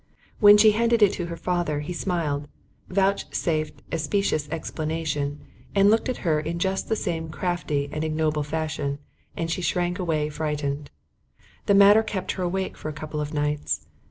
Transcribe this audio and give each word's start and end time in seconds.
When 0.39 0.57
she 0.57 0.71
handed 0.71 1.03
it 1.03 1.13
to 1.13 1.27
her 1.27 1.37
father, 1.37 1.81
he 1.81 1.93
smiled, 1.93 2.47
vouchsafed 2.89 3.83
a 3.91 3.99
specious 3.99 4.49
explanation, 4.49 5.41
and 5.75 5.91
looked 5.91 6.09
at 6.09 6.17
her 6.25 6.39
in 6.39 6.57
just 6.57 6.89
the 6.89 6.95
same 6.95 7.29
crafty 7.29 7.87
and 7.91 8.03
ignoble 8.03 8.41
fashion, 8.41 8.97
and 9.37 9.51
she 9.51 9.61
shrank 9.61 9.99
away 9.99 10.27
frightened. 10.29 10.89
The 11.67 11.75
matter 11.75 12.01
kept 12.01 12.31
her 12.31 12.41
awake 12.41 12.77
for 12.77 12.89
a 12.89 12.93
couple 12.97 13.21
of 13.21 13.31
nights. 13.31 13.85